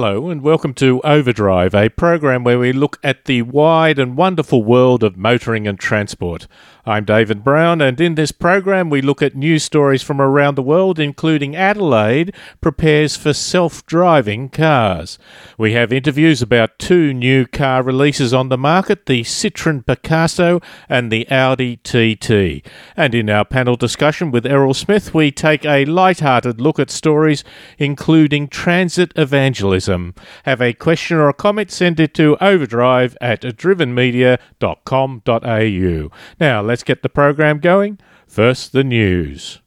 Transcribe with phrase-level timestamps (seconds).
[0.00, 4.62] Hello, and welcome to Overdrive, a program where we look at the wide and wonderful
[4.62, 6.46] world of motoring and transport.
[6.86, 10.62] I'm David Brown, and in this program, we look at news stories from around the
[10.62, 15.18] world, including Adelaide prepares for self driving cars.
[15.58, 21.10] We have interviews about two new car releases on the market the Citroen Picasso and
[21.10, 22.66] the Audi TT.
[22.96, 27.44] And in our panel discussion with Errol Smith, we take a light-hearted look at stories
[27.78, 30.14] including transit evangelism.
[30.44, 36.10] Have a question or a comment, send it to overdrive at drivenmedia.com.au.
[36.40, 37.98] Now, let's get the program going.
[38.26, 39.60] First, the news.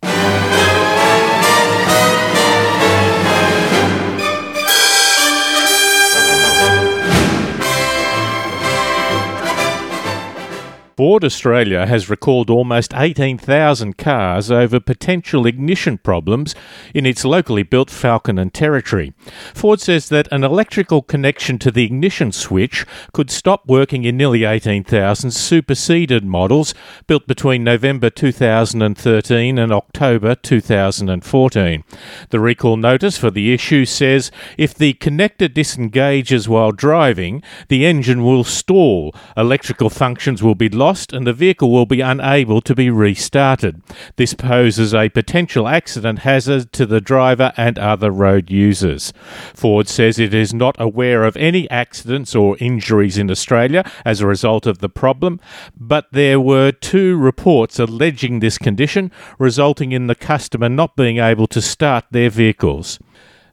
[11.01, 16.53] Ford Australia has recalled almost 18,000 cars over potential ignition problems
[16.93, 19.11] in its locally built Falcon and Territory.
[19.55, 24.43] Ford says that an electrical connection to the ignition switch could stop working in nearly
[24.43, 26.75] 18,000 superseded models
[27.07, 31.83] built between November 2013 and October 2014.
[32.29, 38.23] The recall notice for the issue says if the connector disengages while driving, the engine
[38.23, 42.75] will stall, electrical functions will be lost lost and the vehicle will be unable to
[42.75, 43.81] be restarted.
[44.17, 49.13] This poses a potential accident hazard to the driver and other road users.
[49.53, 54.27] Ford says it is not aware of any accidents or injuries in Australia as a
[54.27, 55.39] result of the problem,
[55.77, 61.47] but there were two reports alleging this condition, resulting in the customer not being able
[61.47, 62.99] to start their vehicles.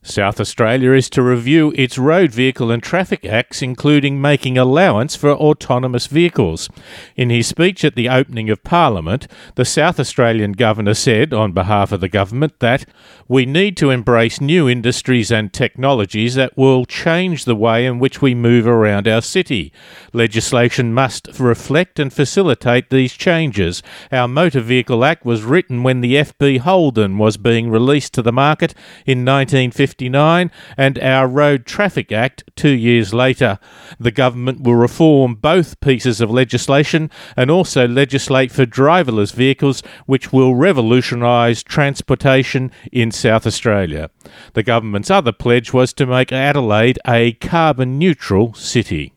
[0.02, 5.32] South Australia is to review its road vehicle and traffic acts, including making allowance for
[5.32, 6.68] autonomous vehicles.
[7.16, 9.26] In his speech at the opening of Parliament,
[9.56, 12.86] the South Australian Governor said, on behalf of the government, that
[13.26, 18.22] we need to embrace new industries and technologies that will change the way in which
[18.22, 19.72] we move around our city.
[20.12, 23.82] Legislation must reflect and facilitate these changes.
[24.12, 28.32] Our Motor Vehicle Act was written when the FB Holden was being released to the
[28.32, 29.87] market in 1950.
[29.88, 33.58] 59 and our Road Traffic Act two years later.
[33.98, 40.30] The government will reform both pieces of legislation and also legislate for driverless vehicles, which
[40.30, 44.10] will revolutionise transportation in South Australia.
[44.52, 49.14] The government's other pledge was to make Adelaide a carbon neutral city.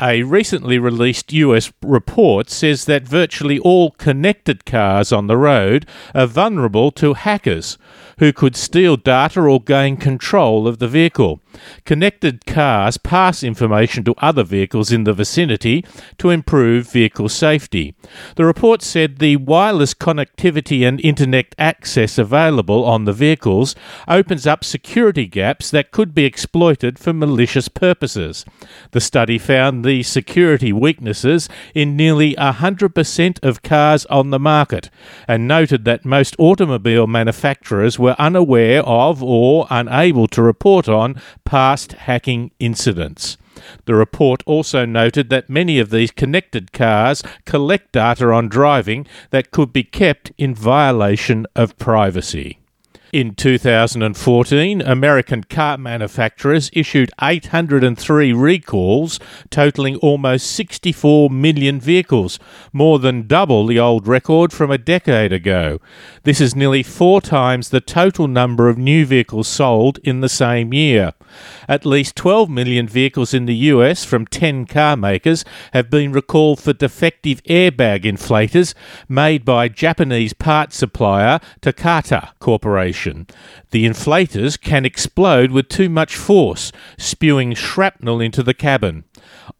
[0.00, 6.28] A recently released US report says that virtually all connected cars on the road are
[6.28, 7.78] vulnerable to hackers
[8.18, 11.40] who could steal data or gain control of the vehicle.
[11.84, 15.84] Connected cars pass information to other vehicles in the vicinity
[16.18, 17.94] to improve vehicle safety.
[18.36, 23.74] The report said the wireless connectivity and internet access available on the vehicles
[24.06, 28.44] opens up security gaps that could be exploited for malicious purposes.
[28.92, 34.90] The study found the security weaknesses in nearly 100% of cars on the market
[35.26, 41.20] and noted that most automobile manufacturers were were unaware of or unable to report on
[41.44, 43.36] past hacking incidents.
[43.84, 49.50] The report also noted that many of these connected cars collect data on driving that
[49.50, 52.57] could be kept in violation of privacy.
[53.10, 62.38] In 2014, American car manufacturers issued 803 recalls, totaling almost 64 million vehicles,
[62.70, 65.80] more than double the old record from a decade ago.
[66.24, 70.74] This is nearly four times the total number of new vehicles sold in the same
[70.74, 71.14] year.
[71.68, 76.60] At least 12 million vehicles in the US from 10 car makers have been recalled
[76.60, 78.74] for defective airbag inflators
[79.08, 83.26] made by Japanese part supplier Takata Corporation.
[83.70, 89.04] The inflators can explode with too much force, spewing shrapnel into the cabin.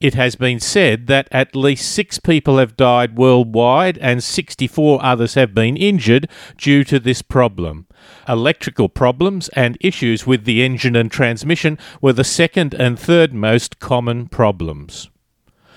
[0.00, 5.34] It has been said that at least six people have died worldwide and 64 others
[5.34, 7.86] have been injured due to this problem.
[8.28, 13.78] Electrical problems and issues with the engine and transmission were the second and third most
[13.78, 15.10] common problems.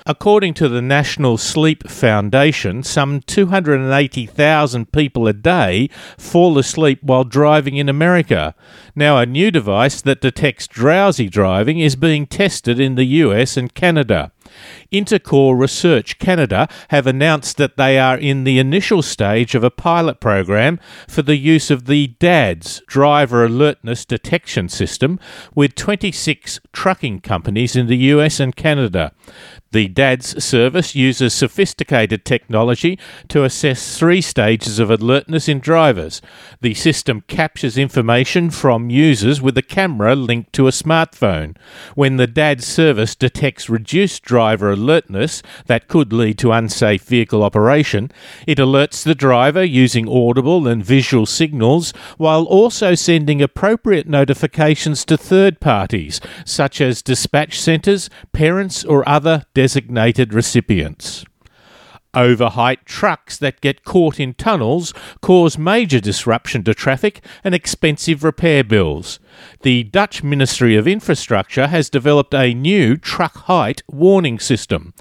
[0.06, 7.78] According to the National Sleep Foundation, some 280,000 people a day fall asleep while driving
[7.78, 8.56] in America.
[8.96, 13.72] Now, a new device that detects drowsy driving is being tested in the US and
[13.74, 14.32] Canada.
[14.92, 20.20] Intercore Research Canada have announced that they are in the initial stage of a pilot
[20.20, 25.20] program for the use of the DADS driver alertness detection system
[25.56, 29.12] with 26 trucking companies in the US and Canada.
[29.72, 33.00] The DADS service uses sophisticated technology
[33.30, 36.22] to assess three stages of alertness in drivers.
[36.60, 41.56] The system captures information from users with a camera linked to a smartphone.
[41.96, 48.10] When the DADS service detects reduced driver alertness that could lead to unsafe vehicle operation,
[48.48, 55.16] it alerts the driver using audible and visual signals while also sending appropriate notifications to
[55.16, 61.24] third parties, such as dispatch centres, parents, or other designated recipients.
[62.16, 64.92] Overheight trucks that get caught in tunnels
[65.22, 69.20] cause major disruption to traffic and expensive repair bills.
[69.62, 74.94] The Dutch Ministry of Infrastructure has developed a new truck height warning system.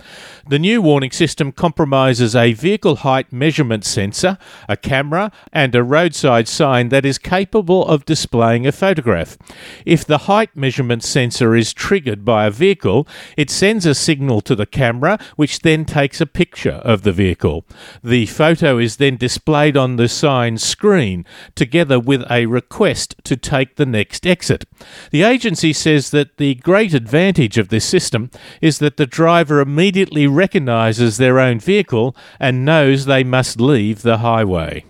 [0.48, 4.38] The new warning system compromises a vehicle height measurement sensor,
[4.68, 9.38] a camera, and a roadside sign that is capable of displaying a photograph.
[9.86, 13.06] If the height measurement sensor is triggered by a vehicle,
[13.36, 17.64] it sends a signal to the camera, which then takes a picture of the vehicle.
[18.02, 21.24] The photo is then displayed on the sign screen,
[21.54, 24.64] together with a request to take the next exit.
[25.11, 28.31] The agency says that the great advantage of this system
[28.61, 34.19] is that the driver immediately recognises their own vehicle and knows they must leave the
[34.19, 34.84] highway.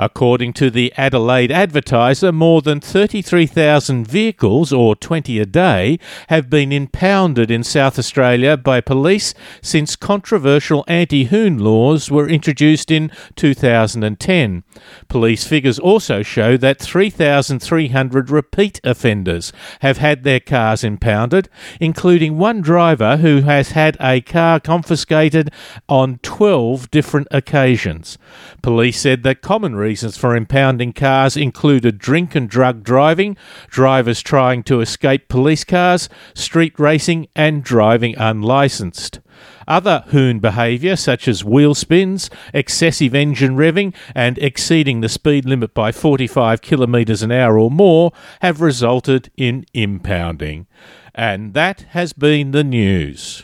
[0.00, 5.98] According to the Adelaide Advertiser, more than 33,000 vehicles, or 20 a day,
[6.28, 12.90] have been impounded in South Australia by police since controversial anti hoon laws were introduced
[12.90, 14.64] in 2010.
[15.08, 22.62] Police figures also show that 3,300 repeat offenders have had their cars impounded, including one
[22.62, 25.50] driver who has had a car confiscated
[25.90, 28.16] on 12 different occasions.
[28.62, 34.62] Police said that common reasons for impounding cars included drink and drug driving, drivers trying
[34.62, 39.18] to escape police cars, street racing, and driving unlicensed.
[39.66, 45.74] Other hoon behaviour, such as wheel spins, excessive engine revving, and exceeding the speed limit
[45.74, 50.68] by 45 kilometres an hour or more, have resulted in impounding.
[51.16, 53.42] And that has been the news.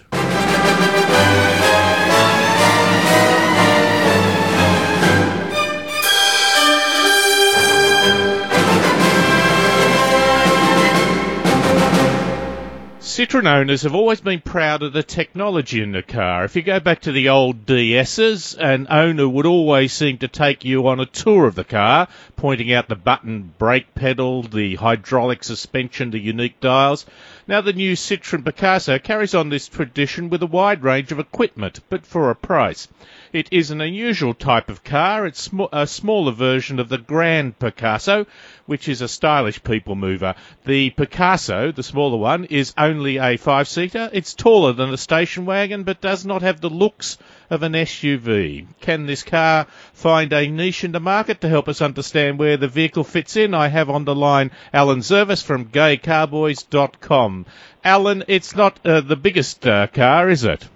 [13.16, 16.44] Citroen owners have always been proud of the technology in the car.
[16.44, 20.66] If you go back to the old DS's, an owner would always seem to take
[20.66, 25.44] you on a tour of the car, pointing out the button brake pedal, the hydraulic
[25.44, 27.06] suspension, the unique dials.
[27.48, 31.80] Now the new Citroen Picasso carries on this tradition with a wide range of equipment,
[31.88, 32.86] but for a price.
[33.32, 35.26] It is an unusual type of car.
[35.26, 38.26] It's sm- a smaller version of the Grand Picasso,
[38.66, 40.34] which is a stylish people mover.
[40.64, 44.08] The Picasso, the smaller one, is only a five seater.
[44.12, 47.18] It's taller than a station wagon, but does not have the looks
[47.50, 48.66] of an SUV.
[48.80, 52.68] Can this car find a niche in the market to help us understand where the
[52.68, 53.54] vehicle fits in?
[53.54, 57.46] I have on the line Alan Zurvas from gaycarboys.com.
[57.84, 60.68] Alan, it's not uh, the biggest uh, car, is it?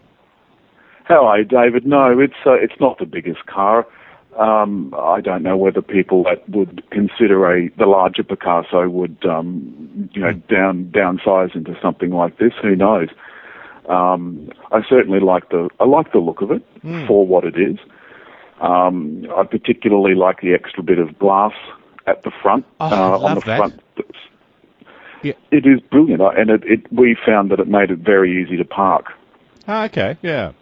[1.10, 1.84] Hello, David.
[1.84, 3.84] No, it's uh, it's not the biggest car.
[4.38, 10.08] Um, I don't know whether people that would consider a the larger Picasso would um,
[10.12, 12.52] you know down downsize into something like this.
[12.62, 13.08] Who knows?
[13.88, 17.08] Um, I certainly like the I like the look of it mm.
[17.08, 17.78] for what it is.
[18.60, 21.54] Um, I particularly like the extra bit of glass
[22.06, 23.56] at the front oh, uh, on the that.
[23.56, 23.80] front.
[25.24, 25.32] Yeah.
[25.50, 28.64] It is brilliant, and it, it, we found that it made it very easy to
[28.64, 29.06] park.
[29.66, 30.52] Oh, okay, yeah.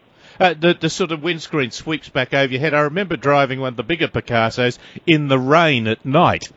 [0.41, 2.75] Uh, the, the sort of windscreen sweeps back over your head.
[2.75, 6.51] I remember driving one of the bigger Picassos in the rain at night,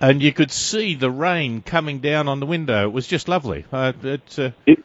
[0.00, 2.86] and you could see the rain coming down on the window.
[2.88, 3.64] It was just lovely.
[3.72, 4.50] Uh, it, uh...
[4.66, 4.84] it,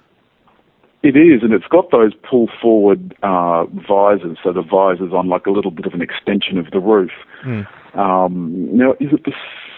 [1.01, 5.45] it is, and it's got those pull forward uh, visors, so the visor's on like
[5.45, 7.11] a little bit of an extension of the roof.
[7.45, 7.67] Mm.
[7.97, 9.33] Um, now, is it the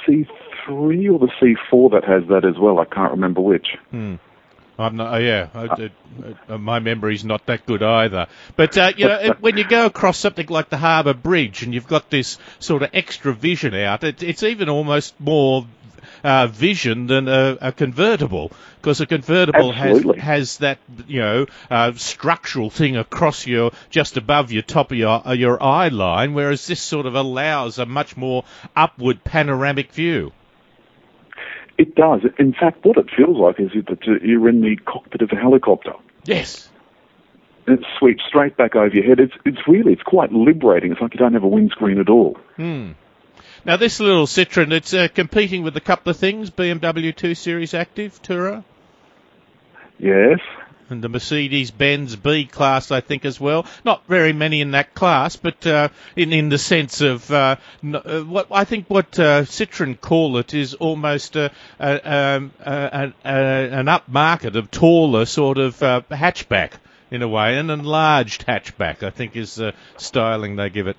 [0.07, 2.79] C3 or the C4 that has that as well?
[2.79, 3.67] I can't remember which.
[3.93, 4.19] Mm.
[4.81, 5.13] I'm not.
[5.13, 5.91] Oh yeah, I,
[6.49, 8.27] I, my memory's not that good either.
[8.55, 11.87] But uh, you know, when you go across something like the Harbour Bridge and you've
[11.87, 15.65] got this sort of extra vision out, it, it's even almost more
[16.23, 21.91] uh, vision than a, a convertible because a convertible has has that you know uh,
[21.93, 26.65] structural thing across your just above your top of your uh, your eye line, whereas
[26.67, 28.43] this sort of allows a much more
[28.75, 30.31] upward panoramic view.
[31.81, 32.21] It does.
[32.37, 35.93] In fact, what it feels like is that you're in the cockpit of a helicopter.
[36.25, 36.69] Yes.
[37.65, 39.19] it sweeps straight back over your head.
[39.19, 40.91] It's it's really it's quite liberating.
[40.91, 42.37] It's like you don't have a windscreen at all.
[42.55, 42.91] Hmm.
[43.65, 47.73] Now this little Citroen, it's uh, competing with a couple of things: BMW 2 Series
[47.73, 48.63] Active Tourer.
[49.97, 50.39] Yes.
[50.91, 53.65] And the Mercedes-Benz B class, I think, as well.
[53.85, 57.55] Not very many in that class, but uh, in in the sense of uh,
[57.93, 63.13] uh, what I think what uh, Citroen call it is almost a, a, um, a,
[63.23, 66.71] an upmarket of taller sort of uh, hatchback
[67.09, 69.03] in a way, an enlarged hatchback.
[69.03, 70.97] I think is the styling they give it.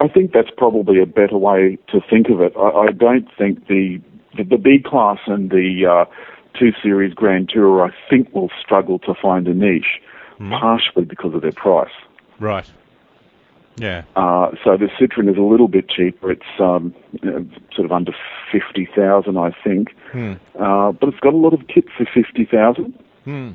[0.00, 2.52] I think that's probably a better way to think of it.
[2.56, 4.00] I, I don't think the,
[4.36, 6.04] the the B class and the uh,
[6.58, 10.00] two series Grand Tourer, I think, will struggle to find a niche,
[10.38, 10.50] mm.
[10.58, 11.92] partially because of their price.
[12.38, 12.70] Right.
[13.76, 14.04] Yeah.
[14.14, 16.30] Uh, so the Citroen is a little bit cheaper.
[16.30, 18.12] It's um, you know, sort of under
[18.52, 19.94] fifty thousand, I think.
[20.12, 20.34] Hmm.
[20.58, 22.94] Uh, but it's got a lot of kit for fifty thousand.
[23.24, 23.52] Hmm.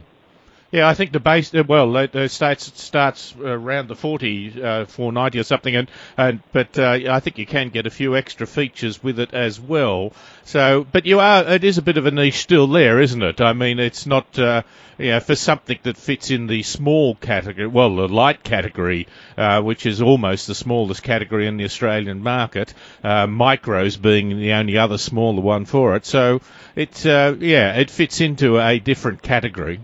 [0.72, 5.40] Yeah, I think the base, uh, well, the starts starts around the 40, uh, 490
[5.40, 9.02] or something, and, and but uh, I think you can get a few extra features
[9.02, 10.14] with it as well.
[10.44, 13.42] So, but you are, it is a bit of a niche still there, isn't it?
[13.42, 14.62] I mean, it's not, uh,
[15.00, 19.08] you know, for something that fits in the small category, well, the light category,
[19.38, 24.52] uh, which is almost the smallest category in the Australian market, uh, micros being the
[24.54, 26.06] only other smaller one for it.
[26.06, 26.42] So,
[26.76, 29.80] it, uh, yeah, it fits into a different category.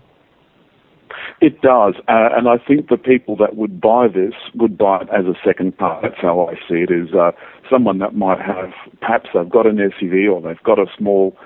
[1.45, 5.09] It does, uh, and I think the people that would buy this would buy it
[5.15, 5.99] as a second car.
[6.01, 6.89] That's how I see it.
[6.89, 7.33] Is uh,
[7.69, 11.37] someone that might have perhaps they've got an SUV or they've got a small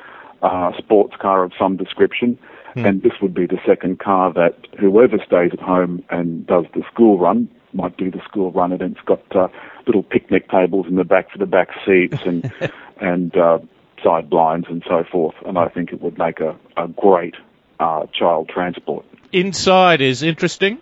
[0.42, 2.40] uh, sports car of some description,
[2.76, 2.86] hmm.
[2.86, 6.84] and this would be the second car that whoever stays at home and does the
[6.90, 9.50] school run might do the school run, and it's got uh,
[9.86, 12.50] little picnic tables in the back for the back seats and
[13.02, 13.60] and uh,
[14.02, 15.36] side blinds and so forth.
[15.46, 17.36] And I think it would make a, a great
[17.80, 20.80] uh, child transport inside is interesting?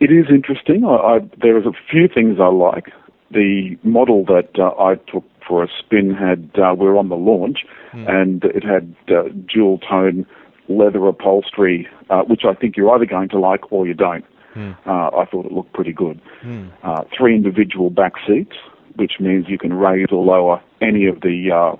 [0.00, 0.84] It is interesting.
[0.84, 2.92] I, I, there is a few things I like.
[3.30, 7.16] The model that uh, I took for a spin had uh, we were on the
[7.16, 7.60] launch,
[7.92, 8.08] mm.
[8.08, 10.26] and it had uh, dual tone
[10.68, 14.24] leather upholstery, uh, which I think you're either going to like or you don't.
[14.54, 14.76] Mm.
[14.86, 16.20] I thought it looked pretty good.
[16.44, 16.70] Mm.
[17.16, 18.56] three individual back seats,
[18.96, 21.76] which means you can raise or lower any of the uh,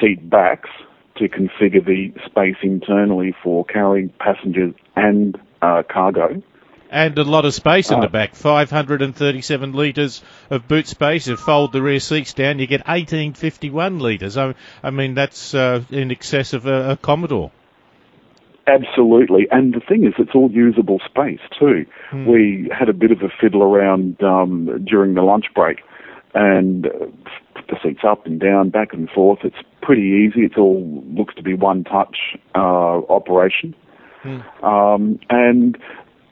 [0.00, 0.70] seat backs
[1.16, 6.42] to configure the space internally for carrying passengers and uh, cargo.
[6.90, 11.26] And a lot of space in uh, the back, 537 litres of boot space.
[11.26, 14.36] If you fold the rear seats down, you get 1851 litres.
[14.36, 17.50] I, I mean, that's uh, in excess of a, a Commodore.
[18.66, 21.84] Absolutely, and the thing is, it's all usable space too.
[22.10, 22.26] Hmm.
[22.26, 25.80] We had a bit of a fiddle around um, during the lunch break,
[26.32, 26.86] and
[27.68, 29.40] the seats up and down, back and forth.
[29.44, 30.44] It's pretty easy.
[30.44, 32.16] It all looks to be one touch
[32.54, 33.74] uh, operation.
[34.22, 34.64] Mm.
[34.64, 35.76] Um, and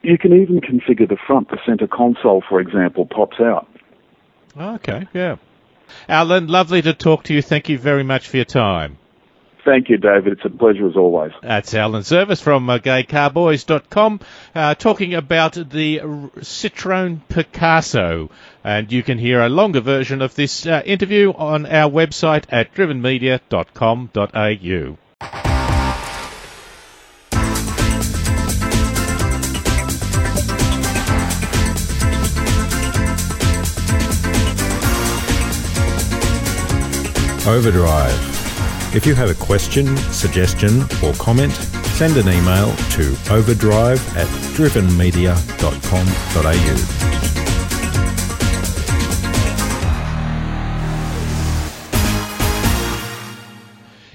[0.03, 1.51] you can even configure the front.
[1.51, 3.69] The center console, for example, pops out.
[4.57, 5.37] Okay, yeah.
[6.09, 7.43] Alan, lovely to talk to you.
[7.43, 8.99] Thank you very much for your time.
[9.65, 10.35] Thank you, David.
[10.35, 11.31] It's a pleasure as always.
[11.41, 14.21] That's Alan Zurvas from uh, gaycarboys.com
[14.55, 16.01] uh, talking about the
[16.39, 18.29] Citroen Picasso.
[18.65, 22.75] And you can hear a longer version of this uh, interview on our website at
[22.75, 24.99] drivenmedia.com.au.
[37.45, 38.32] Overdrive
[38.95, 41.53] if you have a question, suggestion, or comment,
[41.97, 47.13] send an email to overdrive at drivenmedia.com.au.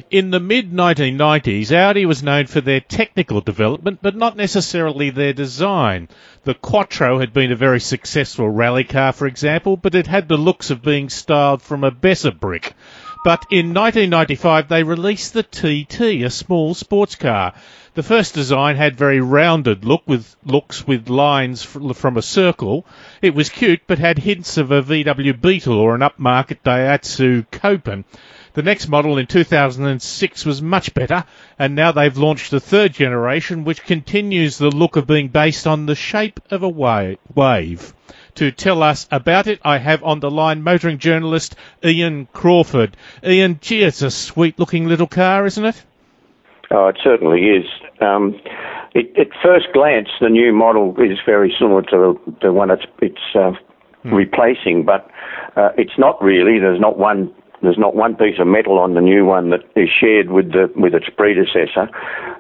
[0.10, 5.34] In the mid 1990s, Audi was known for their technical development, but not necessarily their
[5.34, 6.08] design.
[6.46, 10.38] The Quattro had been a very successful rally car, for example, but it had the
[10.38, 12.74] looks of being styled from a Besser brick.
[13.28, 17.52] But in 1995 they released the TT, a small sports car.
[17.94, 22.86] The first design had very rounded look with looks with lines from a circle.
[23.22, 28.06] It was cute, but had hints of a VW Beetle or an upmarket Daihatsu Copen.
[28.54, 31.26] The next model in 2006 was much better,
[31.60, 35.86] and now they've launched the third generation, which continues the look of being based on
[35.86, 37.94] the shape of a wave.
[38.38, 42.96] To tell us about it, I have on the line motoring journalist Ian Crawford.
[43.24, 45.84] Ian, gee, it's a sweet looking little car, isn't it?
[46.70, 47.66] Oh, it certainly is.
[48.00, 48.40] Um,
[48.94, 53.18] it, at first glance, the new model is very similar to the one it's, it's
[53.34, 53.54] uh,
[54.04, 54.14] hmm.
[54.14, 55.10] replacing, but
[55.56, 56.60] uh, it's not really.
[56.60, 59.90] There's not one there's not one piece of metal on the new one that is
[59.90, 61.90] shared with the with its predecessor.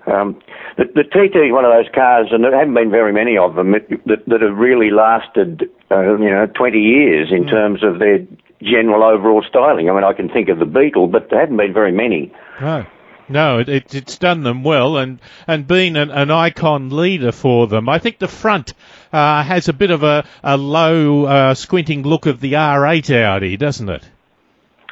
[0.06, 0.39] Um,
[0.77, 3.56] the, the TT is one of those cars, and there haven't been very many of
[3.56, 7.50] them that, that have really lasted, uh, you know, 20 years in mm.
[7.50, 8.20] terms of their
[8.62, 9.89] general overall styling.
[9.89, 12.34] I mean, I can think of the Beetle, but there haven't been very many.
[12.60, 12.86] No.
[13.29, 17.67] No, it, it, it's done them well and, and been an, an icon leader for
[17.67, 17.89] them.
[17.89, 18.74] I think the front
[19.12, 23.58] uh, has a bit of a, a low, uh, squinting look of the R8 Audi,
[23.58, 24.03] doesn't it?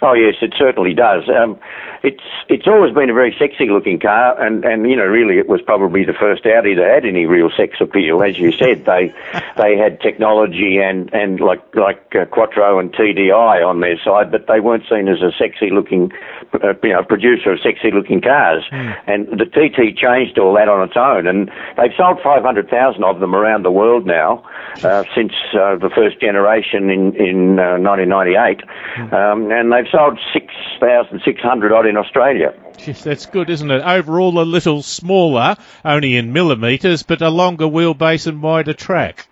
[0.02, 1.24] Oh yes, it certainly does.
[1.30, 1.58] Um,
[2.04, 5.48] it's it's always been a very sexy looking car, and and you know really it
[5.48, 8.22] was probably the first Audi that had any real sex appeal.
[8.22, 9.14] As you said, they
[9.58, 14.48] they had technology and and like like uh, Quattro and TDI on their side, but
[14.48, 16.12] they weren't seen as a sexy looking
[16.54, 18.64] uh, you know producer of sexy looking cars.
[18.72, 18.96] Mm.
[19.08, 23.34] And the TT changed all that on its own, and they've sold 500,000 of them
[23.34, 24.44] around the world now
[24.84, 28.62] uh, since uh, the first generation in in 1998,
[28.98, 29.14] mm.
[29.14, 32.54] um, and they've They've sold 6,600 odd in Australia.
[32.78, 33.82] Jeez, that's good, isn't it?
[33.82, 39.28] Overall, a little smaller, only in millimetres, but a longer wheelbase and wider track.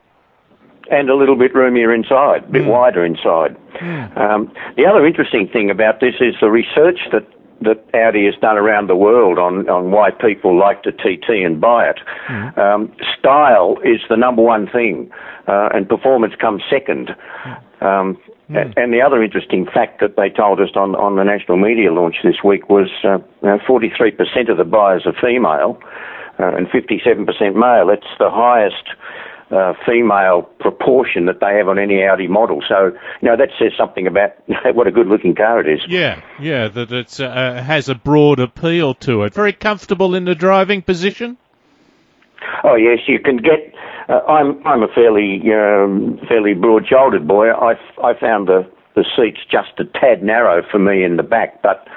[0.91, 2.67] And a little bit roomier inside, a bit mm.
[2.67, 3.57] wider inside.
[3.79, 4.17] Mm.
[4.17, 7.25] Um, the other interesting thing about this is the research that
[7.61, 11.61] that Audi has done around the world on, on why people like the TT and
[11.61, 11.97] buy it.
[12.27, 12.57] Mm.
[12.57, 15.09] Um, style is the number one thing,
[15.47, 17.11] uh, and performance comes second.
[17.15, 17.85] Hmm.
[17.85, 18.17] Um,
[18.53, 18.73] Mm.
[18.77, 22.17] And the other interesting fact that they told us on, on the national media launch
[22.23, 25.79] this week was uh, 43% of the buyers are female
[26.39, 27.89] uh, and 57% male.
[27.89, 28.89] It's the highest
[29.51, 32.61] uh, female proportion that they have on any Audi model.
[32.67, 32.91] So,
[33.21, 34.31] you know, that says something about
[34.75, 35.81] what a good looking car it is.
[35.87, 39.33] Yeah, yeah, that it uh, has a broad appeal to it.
[39.33, 41.37] Very comfortable in the driving position?
[42.63, 43.73] Oh, yes, you can get
[44.09, 47.51] uh, I'm I'm a fairly um, fairly broad-shouldered boy.
[47.51, 47.73] I
[48.03, 51.87] I found the the seats just a tad narrow for me in the back, but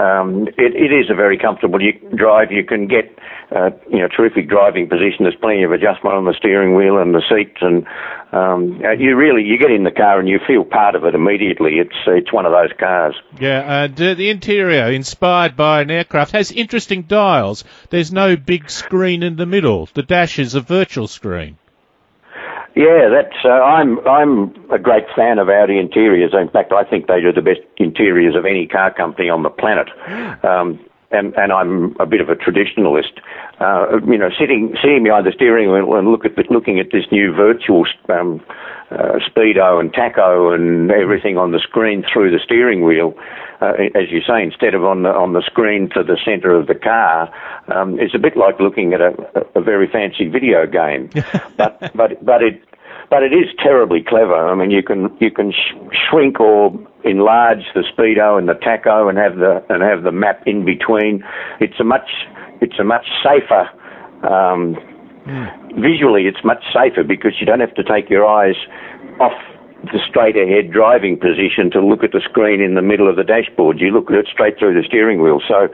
[0.00, 2.50] um, it, it is a very comfortable you, drive.
[2.50, 3.12] You can get
[3.54, 5.24] uh, you know terrific driving position.
[5.24, 7.84] There's plenty of adjustment on the steering wheel and the seats, and
[8.32, 11.14] um, uh, you really you get in the car and you feel part of it
[11.14, 11.78] immediately.
[11.78, 13.14] It's it's one of those cars.
[13.40, 17.64] Yeah, and uh, the interior, inspired by an aircraft, has interesting dials.
[17.88, 19.88] There's no big screen in the middle.
[19.94, 21.56] The dash is a virtual screen.
[22.76, 23.36] Yeah, that's.
[23.44, 26.32] Uh, I'm I'm a great fan of Audi interiors.
[26.32, 29.50] In fact, I think they do the best interiors of any car company on the
[29.50, 29.88] planet.
[30.44, 30.78] Um,
[31.10, 33.20] and, and I'm a bit of a traditionalist.
[33.60, 36.92] Uh, you know, sitting sitting behind the steering wheel and look at the, looking at
[36.92, 38.40] this new virtual um,
[38.90, 43.14] uh, speedo and tacho and everything on the screen through the steering wheel,
[43.60, 46.66] uh, as you say, instead of on the on the screen to the centre of
[46.66, 47.32] the car,
[47.74, 49.12] um, it's a bit like looking at a,
[49.54, 51.10] a very fancy video game.
[51.56, 52.62] but but but it
[53.10, 54.34] but it is terribly clever.
[54.34, 56.72] I mean, you can you can sh- shrink or
[57.04, 61.24] enlarge the speedo and the tacho and have the and have the map in between.
[61.60, 62.10] It's a much
[62.60, 63.68] it's a much safer.
[64.26, 64.76] Um,
[65.26, 65.80] mm.
[65.80, 68.56] Visually, it's much safer because you don't have to take your eyes
[69.20, 69.32] off
[69.84, 73.22] the straight ahead driving position to look at the screen in the middle of the
[73.22, 73.78] dashboard.
[73.78, 75.40] You look at it straight through the steering wheel.
[75.46, 75.70] So,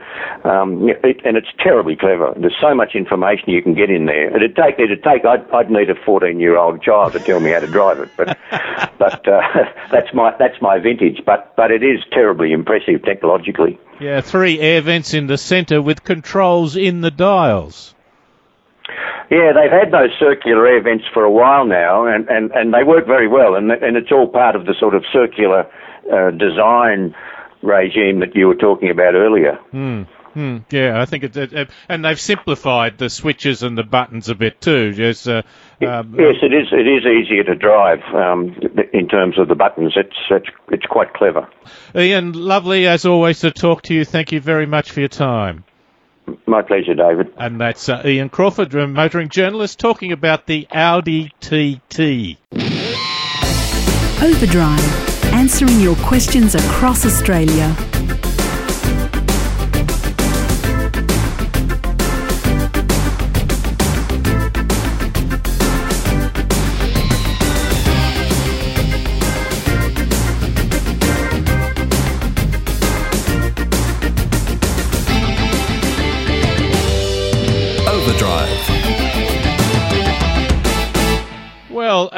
[0.47, 2.33] um, it, and it's terribly clever.
[2.37, 4.35] There's so much information you can get in there.
[4.35, 7.51] It'd take, it'd take, I'd, I'd need a 14 year old child to tell me
[7.51, 8.37] how to drive it, but,
[8.99, 9.41] but, uh,
[9.91, 11.25] that's my, that's my vintage.
[11.25, 13.79] But, but it is terribly impressive technologically.
[13.99, 17.94] Yeah, three air vents in the centre with controls in the dials.
[19.31, 22.83] Yeah, they've had those circular air vents for a while now, and, and, and they
[22.83, 25.65] work very well, and, and it's all part of the sort of circular
[26.11, 27.15] uh, design
[27.63, 29.57] regime that you were talking about earlier.
[29.73, 30.07] Mm.
[30.35, 34.35] Hmm, yeah, I think it, it, and they've simplified the switches and the buttons a
[34.35, 34.91] bit too.
[34.91, 35.43] Just, uh,
[35.81, 36.67] um, yes, it is.
[36.73, 38.53] It is easier to drive um,
[38.91, 39.93] in terms of the buttons.
[39.95, 41.47] It's, it's it's quite clever.
[41.95, 44.03] Ian, lovely as always to talk to you.
[44.03, 45.63] Thank you very much for your time.
[46.45, 47.33] My pleasure, David.
[47.37, 52.37] And that's uh, Ian Crawford, a motoring journalist, talking about the Audi TT.
[54.23, 57.75] Overdrive, answering your questions across Australia.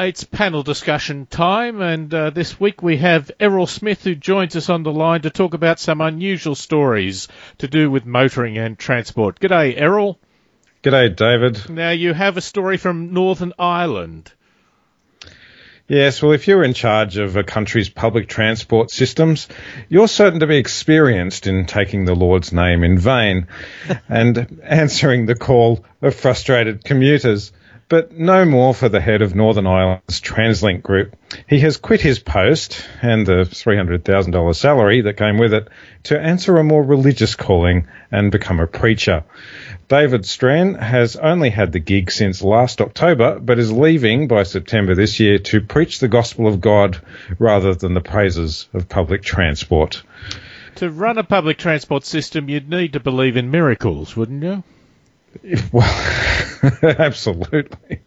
[0.08, 4.70] It's panel discussion time, and uh, this week we have Errol Smith who joins us
[4.70, 9.38] on the line to talk about some unusual stories to do with motoring and transport.
[9.38, 10.18] G'day, Errol.
[10.82, 11.68] G'day, David.
[11.68, 14.32] Now, you have a story from Northern Ireland.
[15.88, 19.46] Yes, well, if you're in charge of a country's public transport systems,
[19.90, 23.46] you're certain to be experienced in taking the Lord's name in vain
[24.08, 27.52] and answering the call of frustrated commuters.
[27.88, 31.16] But no more for the head of Northern Ireland's TransLink Group.
[31.46, 35.68] He has quit his post and the $300,000 salary that came with it
[36.04, 39.24] to answer a more religious calling and become a preacher.
[39.88, 44.94] David Strachan has only had the gig since last October, but is leaving by September
[44.94, 47.00] this year to preach the gospel of God
[47.38, 50.02] rather than the praises of public transport.
[50.74, 54.62] To run a public transport system, you'd need to believe in miracles, wouldn't you?
[55.72, 58.00] Well, absolutely.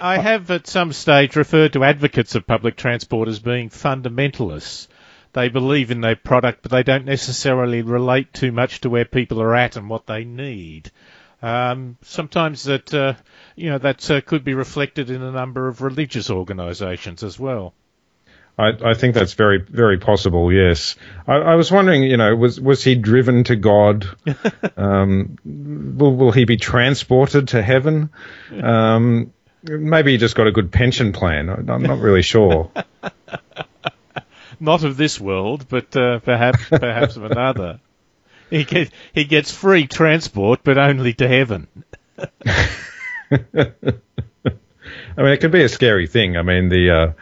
[0.00, 4.88] I, have at some stage referred to advocates of public transport as being fundamentalists.
[5.32, 9.40] They believe in their product, but they don't necessarily relate too much to where people
[9.42, 10.90] are at and what they need.
[11.42, 13.14] Um, sometimes that uh,
[13.56, 17.74] you know that uh, could be reflected in a number of religious organisations as well.
[18.56, 20.52] I, I, think that's very, very possible.
[20.52, 20.94] Yes,
[21.26, 24.06] I, I, was wondering, you know, was was he driven to God?
[24.76, 28.10] um, will will he be transported to heaven?
[28.62, 29.32] Um,
[29.64, 31.48] maybe he just got a good pension plan.
[31.48, 32.70] I'm not really sure.
[34.60, 37.80] not of this world, but uh, perhaps perhaps of another.
[38.50, 41.66] He gets he gets free transport, but only to heaven.
[45.16, 46.36] I mean, it can be a scary thing.
[46.36, 47.12] I mean, the, uh,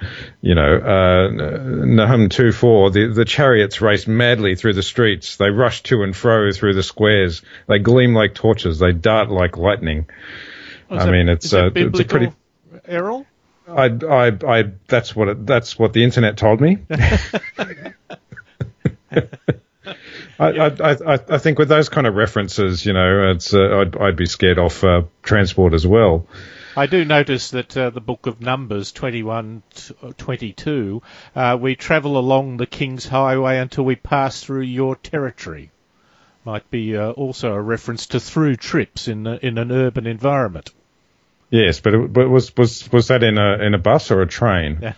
[0.40, 5.36] you know, uh, Nahum 2-4, the, the chariots race madly through the streets.
[5.36, 7.42] They rush to and fro through the squares.
[7.68, 8.78] They gleam like torches.
[8.78, 10.06] They dart like lightning.
[10.90, 12.32] Oh, I that, mean, it's, uh, it's a pretty...
[12.86, 13.26] Errol?
[13.68, 16.78] I, I, I, that's what it, that's what the internet told me.
[20.38, 23.96] I, I, I, I, think with those kind of references, you know, it's uh, I'd,
[23.96, 26.26] I'd be scared off uh, transport as well.
[26.74, 29.62] I do notice that uh, the book of Numbers 21,
[30.16, 31.02] 22,
[31.36, 35.70] uh, we travel along the King's Highway until we pass through your territory.
[36.44, 40.70] Might be uh, also a reference to through trips in in an urban environment.
[41.50, 44.26] Yes, but it, but was was was that in a in a bus or a
[44.26, 44.94] train?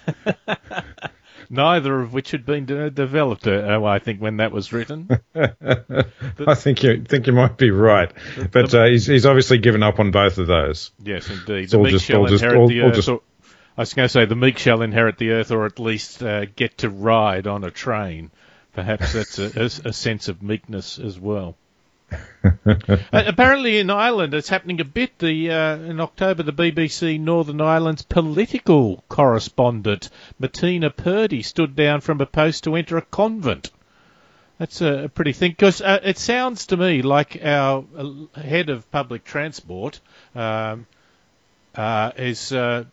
[1.50, 3.46] Neither of which had been de- developed.
[3.46, 5.08] Uh, I think when that was written.
[5.34, 8.12] I think you think you might be right,
[8.50, 10.92] but uh, he's he's obviously given up on both of those.
[11.02, 11.68] Yes, indeed.
[11.70, 13.08] the meek shall inherit the earth.
[13.08, 13.20] Or,
[13.76, 16.44] I was going to say the meek shall inherit the earth, or at least uh,
[16.44, 18.30] get to ride on a train.
[18.72, 21.56] Perhaps that's a, a, a sense of meekness as well.
[23.12, 25.18] apparently in Ireland it's happening a bit.
[25.18, 32.20] The uh, in October the BBC Northern Ireland's political correspondent Martina Purdy stood down from
[32.20, 33.70] a post to enter a convent.
[34.58, 38.70] That's a, a pretty thing because uh, it sounds to me like our uh, head
[38.70, 40.00] of public transport
[40.34, 40.86] um,
[41.74, 42.84] uh, is uh,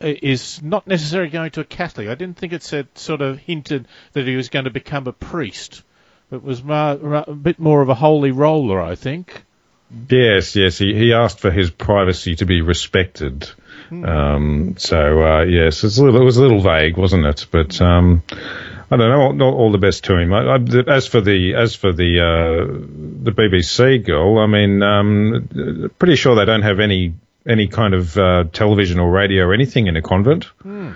[0.00, 2.08] is not necessarily going to a Catholic.
[2.08, 5.12] I didn't think it said sort of hinted that he was going to become a
[5.12, 5.82] priest.
[6.30, 9.42] It was a bit more of a holy roller, I think.
[10.08, 10.78] Yes, yes.
[10.78, 13.50] He, he asked for his privacy to be respected.
[13.88, 14.04] Hmm.
[14.04, 17.46] Um, so, uh, yes, a little, it was a little vague, wasn't it?
[17.50, 18.22] But, um,
[18.90, 19.32] I don't know.
[19.32, 20.32] Not all the best to him.
[20.32, 22.66] I, I, as for the as for the uh,
[23.22, 27.14] the BBC girl, I mean, um, pretty sure they don't have any
[27.46, 30.44] any kind of uh, television or radio or anything in a convent.
[30.62, 30.92] Hmm.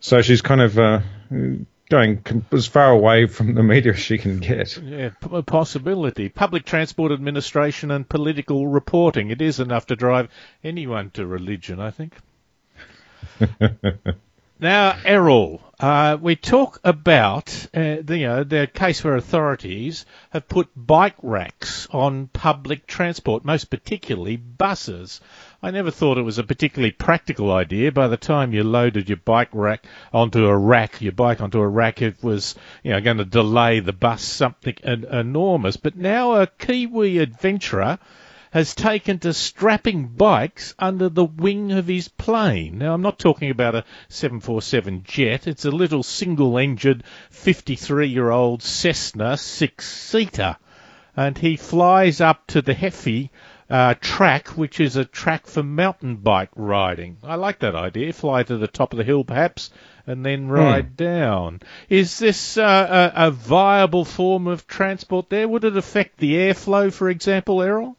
[0.00, 1.00] So she's kind of uh,
[1.88, 4.76] going as far away from the media as she can get.
[4.78, 6.28] Yeah, a possibility.
[6.28, 9.30] Public transport administration and political reporting.
[9.30, 10.28] It is enough to drive
[10.64, 12.14] anyone to religion, I think.
[14.60, 20.48] now, Errol, uh, we talk about uh, the, you know, the case where authorities have
[20.48, 25.20] put bike racks on public transport, most particularly buses.
[25.62, 27.90] I never thought it was a particularly practical idea.
[27.90, 31.66] By the time you loaded your bike rack onto a rack, your bike onto a
[31.68, 35.76] rack, it was you know going to delay the bus something enormous.
[35.76, 37.98] But now a Kiwi adventurer
[38.50, 42.78] has taken to strapping bikes under the wing of his plane.
[42.78, 45.46] Now, I'm not talking about a 747 jet.
[45.46, 50.56] It's a little single-engined 53-year-old Cessna six-seater.
[51.16, 53.30] And he flies up to the Heaphy
[53.68, 57.16] uh, track, which is a track for mountain bike riding.
[57.22, 58.12] I like that idea.
[58.12, 59.70] Fly to the top of the hill, perhaps,
[60.06, 60.94] and then ride hmm.
[60.94, 61.60] down.
[61.88, 65.48] Is this uh, a, a, viable form of transport there?
[65.48, 67.96] Would it affect the airflow, for example, Errol?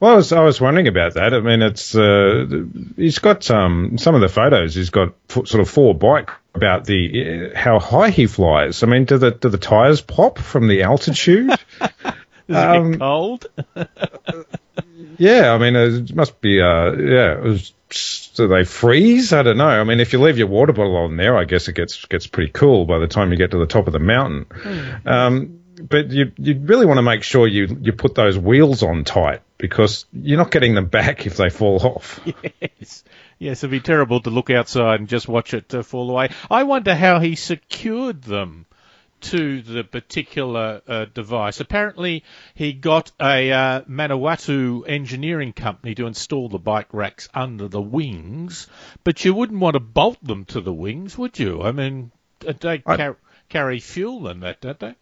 [0.00, 1.32] Well, I was, I was wondering about that.
[1.32, 2.46] I mean, it's uh,
[2.96, 4.74] he's got um, some of the photos.
[4.74, 8.82] He's got sort of four bike about the uh, how high he flies.
[8.82, 11.50] I mean, do the do the tires pop from the altitude?
[12.48, 13.46] Is um, it cold?
[15.22, 16.60] yeah, I mean, it must be.
[16.60, 17.72] Uh, yeah, it was
[18.34, 19.32] do they freeze?
[19.32, 19.68] I don't know.
[19.68, 22.26] I mean, if you leave your water bottle on there, I guess it gets gets
[22.26, 24.46] pretty cool by the time you get to the top of the mountain.
[24.46, 25.06] Mm.
[25.06, 29.04] Um, but you you really want to make sure you you put those wheels on
[29.04, 32.20] tight because you're not getting them back if they fall off.
[32.60, 33.04] Yes.
[33.38, 36.30] Yes, it'd be terrible to look outside and just watch it uh, fall away.
[36.48, 38.66] I wonder how he secured them
[39.22, 41.60] to the particular uh, device.
[41.60, 47.80] Apparently, he got a uh, Manawatu engineering company to install the bike racks under the
[47.80, 48.66] wings,
[49.04, 51.62] but you wouldn't want to bolt them to the wings, would you?
[51.62, 53.16] I mean, they I, car-
[53.48, 54.94] carry fuel in that, don't they?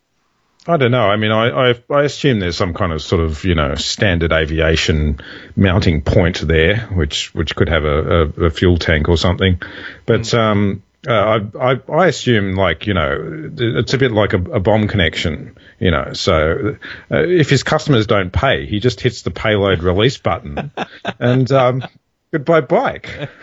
[0.66, 1.06] I don't know.
[1.06, 4.33] I mean, I, I, I assume there's some kind of sort of you know standard
[4.33, 5.20] aviation
[5.56, 9.61] mounting point there, which which could have a, a, a fuel tank or something.
[10.04, 10.38] But mm.
[10.38, 14.60] um, uh, I, I, I assume like you know it's a bit like a, a
[14.60, 16.12] bomb connection, you know.
[16.12, 16.76] So
[17.10, 20.70] uh, if his customers don't pay, he just hits the payload release button,
[21.18, 21.84] and um,
[22.32, 23.30] goodbye bike.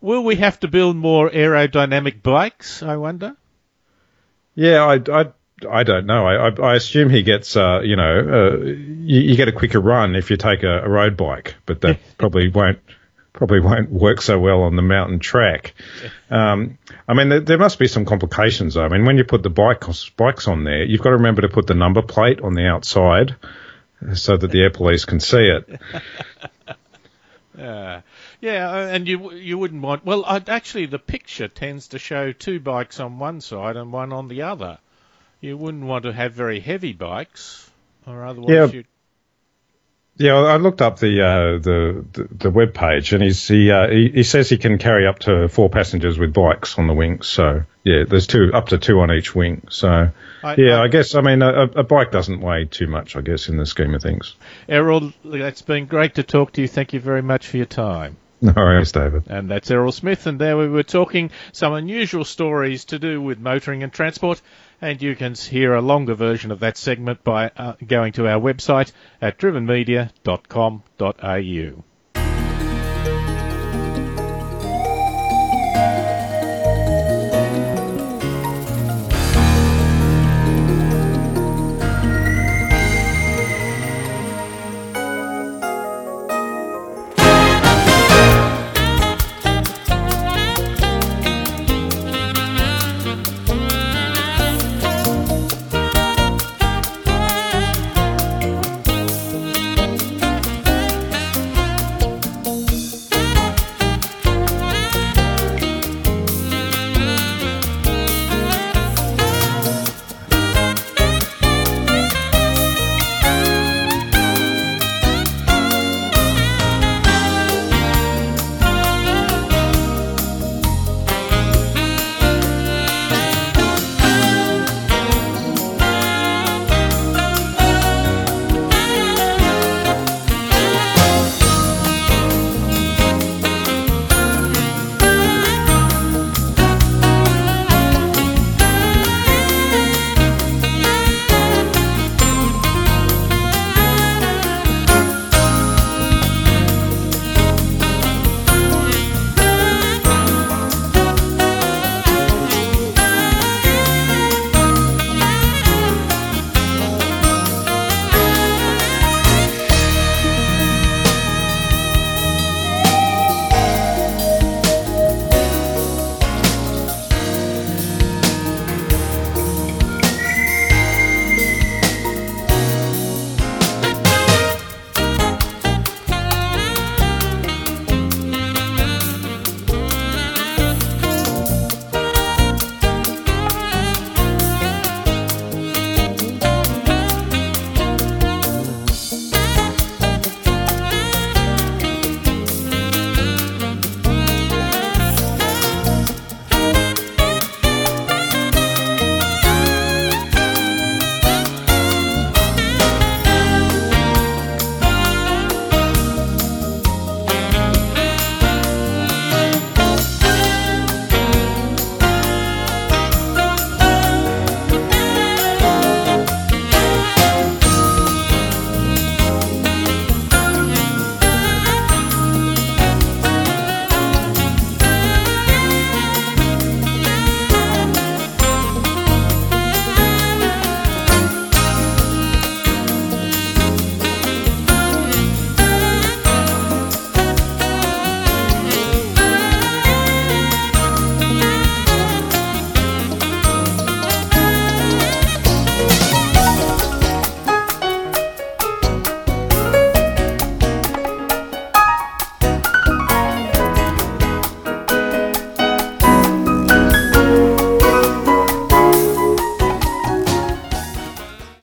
[0.00, 2.82] Will we have to build more aerodynamic bikes?
[2.82, 3.34] I wonder.
[4.54, 5.32] Yeah, I, I,
[5.68, 6.26] I don't know.
[6.26, 10.14] I, I, assume he gets, uh, you know, uh, you, you, get a quicker run
[10.14, 12.78] if you take a, a road bike, but that probably won't
[13.36, 15.74] probably won't work so well on the mountain track.
[16.30, 18.74] Um, I mean, there, there, must be some complications.
[18.74, 18.84] Though.
[18.84, 21.48] I mean, when you put the bikes bikes on there, you've got to remember to
[21.48, 23.36] put the number plate on the outside
[24.14, 25.80] so that the air police can see it.
[27.58, 28.02] Yeah,
[28.40, 30.04] yeah, uh, and you you wouldn't want.
[30.04, 34.12] Well, I'd, actually, the picture tends to show two bikes on one side and one
[34.12, 34.78] on the other.
[35.40, 37.70] You wouldn't want to have very heavy bikes,
[38.06, 38.66] or otherwise yeah.
[38.66, 38.84] you
[40.18, 43.88] yeah, I looked up the uh, the, the, the web page, and he's, he, uh,
[43.88, 47.26] he he says he can carry up to four passengers with bikes on the wings.
[47.26, 49.66] So yeah, there's two up to two on each wing.
[49.68, 50.10] So
[50.42, 53.20] I, yeah, I, I, guess I mean a, a, bike doesn't weigh too much, I
[53.20, 54.36] guess, in the scheme of things.
[54.68, 56.68] Errol, it's been great to talk to you.
[56.68, 58.16] Thank you very much for your time.
[58.40, 59.24] No worries, David.
[59.28, 63.38] And that's Errol Smith, and there we were talking some unusual stories to do with
[63.38, 64.42] motoring and transport.
[64.80, 68.40] And you can hear a longer version of that segment by uh, going to our
[68.40, 71.84] website at drivenmedia.com.au.